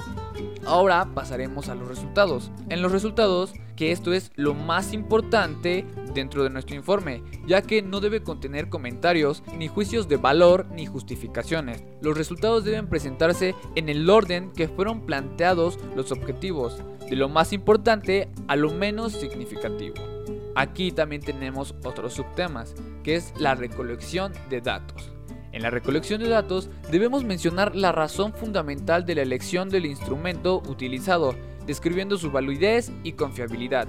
Ahora 0.65 1.07
pasaremos 1.15 1.69
a 1.69 1.75
los 1.75 1.87
resultados. 1.87 2.51
En 2.67 2.81
los 2.81 2.91
resultados, 2.91 3.53
que 3.77 3.93
esto 3.93 4.11
es 4.11 4.29
lo 4.35 4.53
más 4.53 4.91
importante 4.91 5.85
dentro 6.13 6.43
de 6.43 6.49
nuestro 6.49 6.75
informe, 6.75 7.23
ya 7.47 7.61
que 7.61 7.81
no 7.81 8.01
debe 8.01 8.21
contener 8.21 8.67
comentarios, 8.67 9.41
ni 9.57 9.69
juicios 9.69 10.09
de 10.09 10.17
valor, 10.17 10.67
ni 10.75 10.85
justificaciones. 10.85 11.81
Los 12.01 12.17
resultados 12.17 12.65
deben 12.65 12.87
presentarse 12.87 13.55
en 13.75 13.87
el 13.87 14.09
orden 14.09 14.51
que 14.51 14.67
fueron 14.67 15.05
planteados 15.05 15.79
los 15.95 16.11
objetivos, 16.11 16.83
de 17.09 17.15
lo 17.15 17.29
más 17.29 17.53
importante 17.53 18.29
a 18.49 18.57
lo 18.57 18.69
menos 18.69 19.13
significativo. 19.13 19.95
Aquí 20.55 20.91
también 20.91 21.21
tenemos 21.21 21.73
otros 21.85 22.15
subtemas, 22.15 22.75
que 23.03 23.15
es 23.15 23.33
la 23.39 23.55
recolección 23.55 24.33
de 24.49 24.59
datos. 24.59 25.10
En 25.51 25.63
la 25.63 25.69
recolección 25.69 26.21
de 26.21 26.29
datos 26.29 26.69
debemos 26.91 27.23
mencionar 27.23 27.75
la 27.75 27.91
razón 27.91 28.33
fundamental 28.33 29.05
de 29.05 29.15
la 29.15 29.21
elección 29.21 29.69
del 29.69 29.85
instrumento 29.85 30.63
utilizado, 30.67 31.35
describiendo 31.67 32.17
su 32.17 32.31
validez 32.31 32.91
y 33.03 33.13
confiabilidad. 33.13 33.87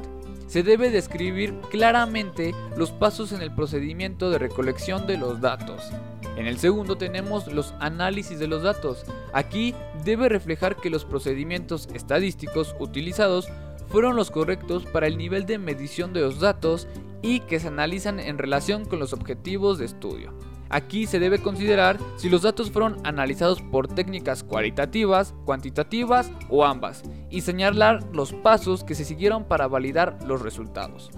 Se 0.49 0.63
debe 0.63 0.91
describir 0.91 1.55
claramente 1.71 2.55
los 2.77 2.91
pasos 2.91 3.33
en 3.33 3.43
el 3.43 3.55
procedimiento 3.55 4.29
de 4.31 4.39
recolección 4.39 5.07
de 5.07 5.17
los 5.17 5.41
datos. 5.41 5.91
En 6.37 6.47
el 6.47 6.59
segundo 6.59 6.97
tenemos 6.97 7.47
los 7.47 7.75
análisis 7.79 8.39
de 8.39 8.49
los 8.49 8.63
datos. 8.63 9.05
Aquí 9.33 9.75
debe 10.05 10.29
reflejar 10.29 10.77
que 10.77 10.91
los 10.91 11.05
procedimientos 11.05 11.89
estadísticos 11.95 12.75
utilizados 12.81 13.49
fueron 13.89 14.17
los 14.17 14.31
correctos 14.31 14.85
para 14.87 15.07
el 15.07 15.17
nivel 15.17 15.47
de 15.47 15.59
medición 15.59 16.13
de 16.13 16.23
los 16.23 16.41
datos 16.41 16.89
y 17.21 17.41
que 17.41 17.61
se 17.61 17.69
analizan 17.69 18.19
en 18.19 18.39
relación 18.39 18.85
con 18.85 18.99
los 18.99 19.13
objetivos 19.13 19.79
de 19.79 19.85
estudio. 19.85 20.33
Aquí 20.73 21.07
se 21.07 21.19
debe 21.19 21.39
considerar 21.39 21.99
si 22.17 22.31
los 22.31 22.41
datos 22.43 22.71
fueron 22.71 22.97
analizados 23.05 23.61
por 23.61 23.89
técnicas 23.89 24.43
cualitativas, 24.43 25.35
cuantitativas 25.45 26.33
o 26.49 26.65
ambas, 26.65 27.03
y 27.29 27.43
señalar 27.43 28.03
los 28.15 28.33
pasos 28.33 28.83
que 28.83 28.95
se 28.95 29.05
siguieron 29.05 29.45
para 29.45 29.69
validar 29.69 30.19
los 30.27 30.41
resultados. 30.41 31.11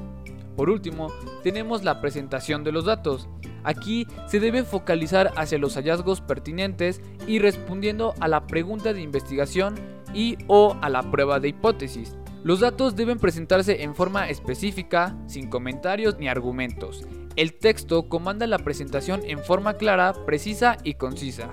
Por 0.56 0.70
último, 0.70 1.12
tenemos 1.44 1.84
la 1.84 2.00
presentación 2.00 2.64
de 2.64 2.72
los 2.72 2.86
datos. 2.86 3.28
Aquí 3.62 4.08
se 4.26 4.40
debe 4.40 4.64
focalizar 4.64 5.32
hacia 5.36 5.58
los 5.58 5.76
hallazgos 5.76 6.20
pertinentes 6.20 7.00
y 7.28 7.38
respondiendo 7.38 8.12
a 8.18 8.26
la 8.26 8.48
pregunta 8.48 8.92
de 8.92 9.02
investigación 9.02 9.76
y 10.12 10.36
o 10.48 10.76
a 10.82 10.90
la 10.90 11.12
prueba 11.12 11.38
de 11.38 11.48
hipótesis. 11.48 12.16
Los 12.44 12.60
datos 12.60 12.94
deben 12.94 13.18
presentarse 13.18 13.84
en 13.84 13.94
forma 13.94 14.28
específica, 14.28 15.16
sin 15.26 15.48
comentarios 15.48 16.18
ni 16.18 16.28
argumentos. 16.28 17.06
El 17.36 17.54
texto 17.54 18.10
comanda 18.10 18.46
la 18.46 18.58
presentación 18.58 19.22
en 19.24 19.38
forma 19.38 19.78
clara, 19.78 20.12
precisa 20.26 20.76
y 20.84 20.94
concisa. 20.94 21.48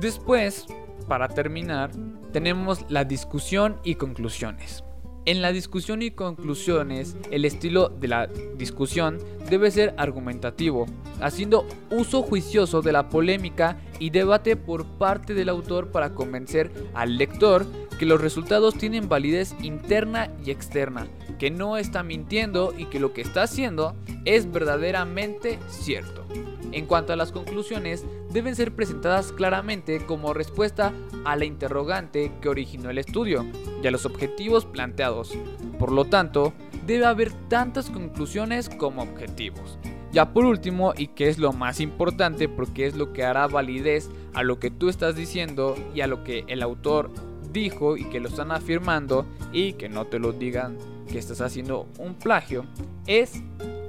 Después, 0.00 0.66
para 1.08 1.26
terminar, 1.26 1.90
tenemos 2.32 2.88
la 2.88 3.02
discusión 3.02 3.80
y 3.82 3.96
conclusiones. 3.96 4.84
En 5.24 5.42
la 5.42 5.50
discusión 5.50 6.00
y 6.02 6.12
conclusiones, 6.12 7.16
el 7.32 7.44
estilo 7.44 7.88
de 7.88 8.06
la 8.06 8.28
discusión 8.56 9.18
debe 9.50 9.72
ser 9.72 9.94
argumentativo, 9.96 10.86
haciendo 11.20 11.66
uso 11.90 12.22
juicioso 12.22 12.82
de 12.82 12.92
la 12.92 13.08
polémica 13.08 13.78
y 13.98 14.10
debate 14.10 14.54
por 14.54 14.86
parte 14.86 15.34
del 15.34 15.48
autor 15.48 15.90
para 15.90 16.14
convencer 16.14 16.70
al 16.94 17.18
lector 17.18 17.66
que 17.98 18.06
los 18.06 18.20
resultados 18.20 18.74
tienen 18.74 19.08
validez 19.08 19.54
interna 19.62 20.30
y 20.44 20.50
externa, 20.50 21.06
que 21.38 21.50
no 21.50 21.76
está 21.76 22.02
mintiendo 22.02 22.74
y 22.76 22.86
que 22.86 23.00
lo 23.00 23.12
que 23.12 23.22
está 23.22 23.42
haciendo 23.42 23.94
es 24.24 24.50
verdaderamente 24.50 25.58
cierto. 25.68 26.24
En 26.72 26.86
cuanto 26.86 27.12
a 27.12 27.16
las 27.16 27.32
conclusiones, 27.32 28.04
deben 28.30 28.54
ser 28.54 28.74
presentadas 28.74 29.32
claramente 29.32 30.04
como 30.04 30.34
respuesta 30.34 30.92
a 31.24 31.36
la 31.36 31.44
interrogante 31.44 32.32
que 32.42 32.48
originó 32.48 32.90
el 32.90 32.98
estudio 32.98 33.46
y 33.82 33.86
a 33.86 33.90
los 33.90 34.04
objetivos 34.04 34.66
planteados. 34.66 35.32
Por 35.78 35.92
lo 35.92 36.04
tanto, 36.04 36.52
debe 36.86 37.06
haber 37.06 37.32
tantas 37.48 37.88
conclusiones 37.88 38.68
como 38.68 39.02
objetivos. 39.02 39.78
Ya 40.12 40.32
por 40.32 40.44
último, 40.44 40.94
y 40.96 41.08
que 41.08 41.28
es 41.28 41.38
lo 41.38 41.52
más 41.52 41.80
importante 41.80 42.48
porque 42.48 42.86
es 42.86 42.96
lo 42.96 43.12
que 43.12 43.24
hará 43.24 43.46
validez 43.46 44.10
a 44.34 44.42
lo 44.42 44.58
que 44.58 44.70
tú 44.70 44.88
estás 44.88 45.16
diciendo 45.16 45.76
y 45.94 46.00
a 46.00 46.06
lo 46.06 46.24
que 46.24 46.44
el 46.48 46.62
autor 46.62 47.10
dijo 47.56 47.96
y 47.96 48.04
que 48.04 48.20
lo 48.20 48.28
están 48.28 48.52
afirmando 48.52 49.26
y 49.50 49.72
que 49.72 49.88
no 49.88 50.06
te 50.06 50.18
lo 50.18 50.32
digan 50.32 50.76
que 51.10 51.18
estás 51.18 51.40
haciendo 51.40 51.88
un 51.98 52.14
plagio, 52.14 52.66
es 53.06 53.42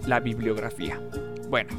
la 0.07 0.21
bibliografía. 0.21 1.01
Bueno, 1.49 1.69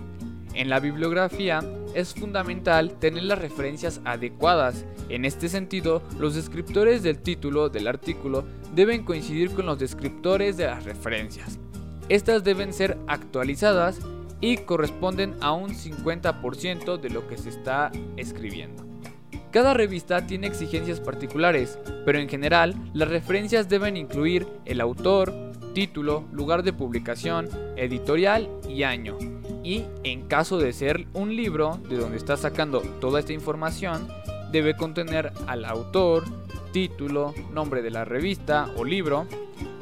en 0.53 0.69
la 0.69 0.81
bibliografía 0.81 1.61
es 1.95 2.13
fundamental 2.15 2.99
tener 2.99 3.23
las 3.23 3.39
referencias 3.39 4.01
adecuadas. 4.05 4.85
En 5.09 5.25
este 5.25 5.49
sentido, 5.49 6.03
los 6.19 6.35
descriptores 6.35 7.03
del 7.03 7.21
título 7.21 7.71
del 7.71 7.87
artículo 7.87 8.45
deben 8.75 9.05
coincidir 9.05 9.51
con 9.53 9.65
los 9.65 9.79
descriptores 9.79 10.59
de 10.59 10.67
las 10.67 10.85
referencias. 10.85 11.59
Estas 12.11 12.45
deben 12.45 12.75
ser 12.75 12.99
actualizadas 13.07 14.01
y 14.41 14.59
corresponden 14.59 15.35
a 15.41 15.53
un 15.53 15.71
50% 15.71 17.01
de 17.01 17.11
lo 17.11 17.27
que 17.27 17.39
se 17.39 17.49
está 17.49 17.91
escribiendo. 18.17 18.88
Cada 19.51 19.75
revista 19.75 20.27
tiene 20.27 20.47
exigencias 20.47 21.01
particulares, 21.01 21.79
pero 22.05 22.19
en 22.19 22.29
general 22.29 22.75
las 22.93 23.09
referencias 23.09 23.69
deben 23.69 23.97
incluir 23.97 24.47
el 24.67 24.81
autor, 24.81 25.33
título, 25.75 26.25
lugar 26.33 26.63
de 26.63 26.73
publicación, 26.73 27.49
editorial 27.77 28.49
y 28.69 28.83
año 28.83 29.17
y 29.69 29.85
en 30.03 30.27
caso 30.29 30.57
de 30.57 30.73
ser 30.73 31.07
un 31.13 31.37
libro 31.37 31.79
de 31.91 31.99
donde 31.99 32.17
está 32.17 32.39
sacando 32.39 32.81
toda 33.01 33.21
esta 33.21 33.35
información, 33.35 34.09
debe 34.51 34.75
contener 34.77 35.31
al 35.47 35.67
autor, 35.67 36.25
título, 36.73 37.35
nombre 37.53 37.83
de 37.83 37.91
la 37.91 38.07
revista 38.07 38.71
o 38.77 38.85
libro, 38.85 39.27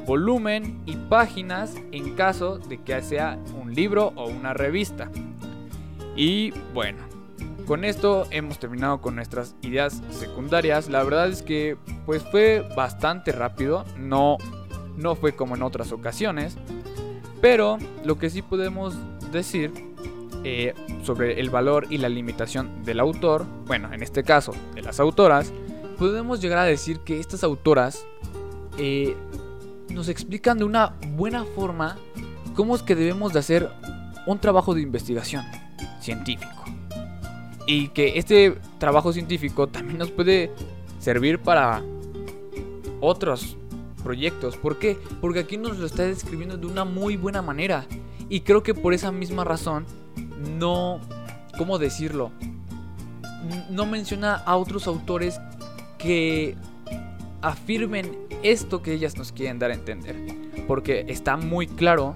volumen 0.05 0.81
y 0.85 0.95
páginas 0.95 1.75
en 1.93 2.15
caso 2.15 2.57
de 2.57 2.81
que 2.81 3.01
sea 3.01 3.39
un 3.61 3.73
libro 3.73 4.11
o 4.15 4.27
una 4.27 4.53
revista. 4.53 5.09
Y 6.17 6.51
bueno, 6.73 6.99
con 7.67 7.83
esto 7.83 8.25
hemos 8.31 8.59
terminado 8.59 9.01
con 9.01 9.15
nuestras 9.15 9.55
ideas 9.61 10.01
secundarias. 10.09 10.89
La 10.89 11.03
verdad 11.03 11.27
es 11.27 11.41
que 11.41 11.77
pues 12.05 12.23
fue 12.23 12.65
bastante 12.75 13.31
rápido, 13.31 13.83
no 13.97 14.37
no 14.95 15.15
fue 15.15 15.35
como 15.35 15.55
en 15.55 15.61
otras 15.61 15.91
ocasiones, 15.91 16.57
pero 17.39 17.77
lo 18.03 18.17
que 18.17 18.29
sí 18.29 18.41
podemos 18.41 18.95
decir 19.31 19.71
eh, 20.43 20.73
sobre 21.03 21.39
el 21.39 21.49
valor 21.49 21.85
y 21.89 21.99
la 21.99 22.09
limitación 22.09 22.83
del 22.83 22.99
autor, 22.99 23.45
bueno, 23.67 23.93
en 23.93 24.01
este 24.01 24.23
caso 24.23 24.53
de 24.73 24.81
las 24.81 24.99
autoras, 24.99 25.53
podemos 25.99 26.41
llegar 26.41 26.57
a 26.59 26.63
decir 26.63 26.99
que 27.01 27.19
estas 27.19 27.43
autoras 27.43 28.05
eh, 28.77 29.15
nos 29.89 30.09
explican 30.09 30.57
de 30.57 30.63
una 30.63 30.95
buena 31.15 31.43
forma 31.43 31.97
cómo 32.55 32.75
es 32.75 32.81
que 32.81 32.95
debemos 32.95 33.33
de 33.33 33.39
hacer 33.39 33.69
un 34.25 34.39
trabajo 34.39 34.73
de 34.73 34.81
investigación 34.81 35.45
científico. 35.99 36.76
Y 37.67 37.89
que 37.89 38.17
este 38.17 38.57
trabajo 38.79 39.13
científico 39.13 39.67
también 39.67 39.99
nos 39.99 40.09
puede 40.09 40.51
servir 40.99 41.39
para 41.39 41.83
otros 43.01 43.57
proyectos. 44.03 44.55
¿Por 44.55 44.79
qué? 44.79 44.97
Porque 45.19 45.39
aquí 45.41 45.57
nos 45.57 45.77
lo 45.77 45.85
está 45.85 46.03
describiendo 46.03 46.57
de 46.57 46.65
una 46.65 46.85
muy 46.85 47.17
buena 47.17 47.41
manera. 47.41 47.85
Y 48.29 48.41
creo 48.41 48.63
que 48.63 48.73
por 48.73 48.93
esa 48.93 49.11
misma 49.11 49.43
razón 49.43 49.85
no... 50.57 50.99
¿Cómo 51.57 51.77
decirlo? 51.77 52.31
No 53.69 53.85
menciona 53.85 54.35
a 54.35 54.55
otros 54.55 54.87
autores 54.87 55.39
que 55.97 56.55
afirmen 57.41 58.17
esto 58.43 58.81
que 58.81 58.93
ellas 58.93 59.17
nos 59.17 59.31
quieren 59.31 59.59
dar 59.59 59.71
a 59.71 59.73
entender. 59.73 60.15
Porque 60.67 61.05
está 61.07 61.35
muy 61.35 61.67
claro 61.67 62.15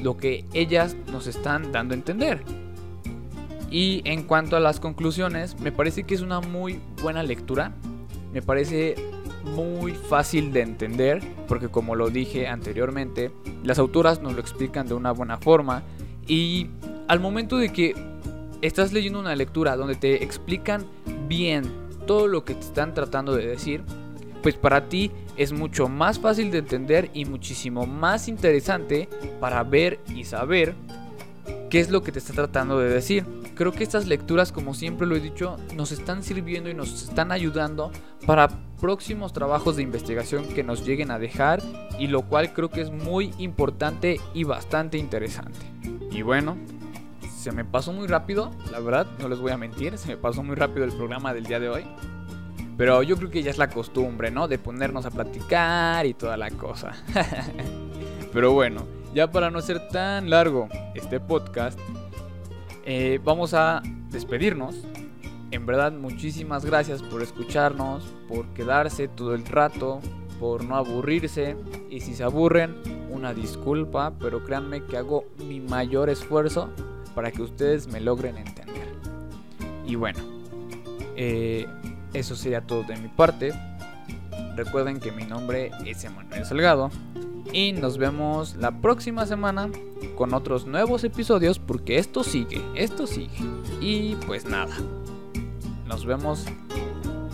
lo 0.00 0.16
que 0.16 0.44
ellas 0.54 0.96
nos 1.10 1.26
están 1.26 1.72
dando 1.72 1.94
a 1.94 1.96
entender. 1.96 2.44
Y 3.70 4.02
en 4.04 4.24
cuanto 4.24 4.56
a 4.56 4.60
las 4.60 4.80
conclusiones, 4.80 5.58
me 5.60 5.70
parece 5.70 6.02
que 6.02 6.14
es 6.14 6.20
una 6.20 6.40
muy 6.40 6.80
buena 7.00 7.22
lectura. 7.22 7.72
Me 8.32 8.42
parece 8.42 8.96
muy 9.44 9.92
fácil 9.92 10.52
de 10.52 10.62
entender, 10.62 11.22
porque 11.48 11.68
como 11.68 11.94
lo 11.94 12.10
dije 12.10 12.48
anteriormente, 12.48 13.30
las 13.62 13.78
autoras 13.78 14.20
nos 14.20 14.34
lo 14.34 14.40
explican 14.40 14.86
de 14.86 14.94
una 14.94 15.12
buena 15.12 15.38
forma. 15.38 15.82
Y 16.26 16.68
al 17.08 17.20
momento 17.20 17.56
de 17.56 17.70
que 17.70 17.94
estás 18.62 18.92
leyendo 18.92 19.20
una 19.20 19.34
lectura 19.36 19.76
donde 19.76 19.94
te 19.94 20.22
explican 20.22 20.84
bien 21.28 21.64
todo 22.06 22.26
lo 22.26 22.44
que 22.44 22.54
te 22.54 22.60
están 22.60 22.92
tratando 22.92 23.34
de 23.34 23.46
decir, 23.46 23.82
pues 24.42 24.56
para 24.56 24.88
ti 24.88 25.10
es 25.36 25.52
mucho 25.52 25.88
más 25.88 26.18
fácil 26.18 26.50
de 26.50 26.58
entender 26.58 27.10
y 27.14 27.24
muchísimo 27.24 27.86
más 27.86 28.28
interesante 28.28 29.08
para 29.38 29.62
ver 29.62 30.00
y 30.14 30.24
saber 30.24 30.74
qué 31.68 31.80
es 31.80 31.90
lo 31.90 32.02
que 32.02 32.12
te 32.12 32.18
está 32.18 32.32
tratando 32.32 32.78
de 32.78 32.88
decir. 32.88 33.24
Creo 33.60 33.72
que 33.72 33.84
estas 33.84 34.06
lecturas, 34.06 34.52
como 34.52 34.72
siempre 34.72 35.06
lo 35.06 35.14
he 35.16 35.20
dicho, 35.20 35.58
nos 35.76 35.92
están 35.92 36.22
sirviendo 36.22 36.70
y 36.70 36.74
nos 36.74 37.02
están 37.02 37.30
ayudando 37.30 37.92
para 38.24 38.48
próximos 38.80 39.34
trabajos 39.34 39.76
de 39.76 39.82
investigación 39.82 40.48
que 40.48 40.64
nos 40.64 40.82
lleguen 40.82 41.10
a 41.10 41.18
dejar 41.18 41.60
y 41.98 42.06
lo 42.06 42.22
cual 42.22 42.54
creo 42.54 42.70
que 42.70 42.80
es 42.80 42.90
muy 42.90 43.34
importante 43.36 44.18
y 44.32 44.44
bastante 44.44 44.96
interesante. 44.96 45.58
Y 46.10 46.22
bueno, 46.22 46.56
se 47.36 47.52
me 47.52 47.66
pasó 47.66 47.92
muy 47.92 48.06
rápido, 48.06 48.50
la 48.72 48.80
verdad, 48.80 49.06
no 49.18 49.28
les 49.28 49.38
voy 49.38 49.52
a 49.52 49.58
mentir, 49.58 49.98
se 49.98 50.08
me 50.08 50.16
pasó 50.16 50.42
muy 50.42 50.56
rápido 50.56 50.86
el 50.86 50.92
programa 50.92 51.34
del 51.34 51.44
día 51.44 51.60
de 51.60 51.68
hoy. 51.68 51.84
Pero 52.78 53.02
yo 53.02 53.18
creo 53.18 53.28
que 53.28 53.42
ya 53.42 53.50
es 53.50 53.58
la 53.58 53.68
costumbre, 53.68 54.30
¿no? 54.30 54.48
De 54.48 54.58
ponernos 54.58 55.04
a 55.04 55.10
platicar 55.10 56.06
y 56.06 56.14
toda 56.14 56.38
la 56.38 56.50
cosa. 56.50 56.92
Pero 58.32 58.52
bueno, 58.52 58.86
ya 59.12 59.30
para 59.30 59.50
no 59.50 59.60
ser 59.60 59.86
tan 59.88 60.30
largo 60.30 60.70
este 60.94 61.20
podcast, 61.20 61.78
eh, 62.92 63.20
vamos 63.22 63.54
a 63.54 63.82
despedirnos. 64.10 64.74
En 65.52 65.64
verdad, 65.64 65.92
muchísimas 65.92 66.64
gracias 66.64 67.04
por 67.04 67.22
escucharnos, 67.22 68.02
por 68.28 68.46
quedarse 68.48 69.06
todo 69.06 69.36
el 69.36 69.46
rato, 69.46 70.00
por 70.40 70.64
no 70.64 70.74
aburrirse. 70.74 71.56
Y 71.88 72.00
si 72.00 72.14
se 72.14 72.24
aburren, 72.24 72.74
una 73.08 73.32
disculpa, 73.32 74.12
pero 74.18 74.42
créanme 74.42 74.82
que 74.86 74.96
hago 74.96 75.24
mi 75.38 75.60
mayor 75.60 76.10
esfuerzo 76.10 76.68
para 77.14 77.30
que 77.30 77.42
ustedes 77.42 77.86
me 77.86 78.00
logren 78.00 78.36
entender. 78.38 78.88
Y 79.86 79.94
bueno, 79.94 80.18
eh, 81.14 81.68
eso 82.12 82.34
sería 82.34 82.60
todo 82.60 82.82
de 82.82 82.96
mi 82.96 83.06
parte. 83.06 83.52
Recuerden 84.64 85.00
que 85.00 85.10
mi 85.10 85.24
nombre 85.24 85.70
es 85.86 86.04
Emanuel 86.04 86.44
Salgado. 86.44 86.90
Y 87.50 87.72
nos 87.72 87.96
vemos 87.96 88.56
la 88.56 88.70
próxima 88.82 89.24
semana 89.24 89.70
con 90.16 90.34
otros 90.34 90.66
nuevos 90.66 91.02
episodios 91.02 91.58
porque 91.58 91.96
esto 91.96 92.22
sigue, 92.22 92.62
esto 92.74 93.06
sigue. 93.06 93.38
Y 93.80 94.16
pues 94.26 94.44
nada, 94.44 94.76
nos 95.86 96.04
vemos 96.04 96.44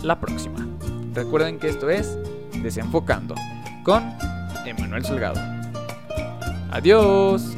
la 0.03 0.21
próxima. 0.21 0.65
Recuerden 1.13 1.59
que 1.59 1.67
esto 1.67 1.89
es 1.89 2.17
Desenfocando 2.63 3.35
con 3.83 4.09
Emanuel 4.65 5.03
Salgado. 5.03 5.41
Adiós. 6.71 7.57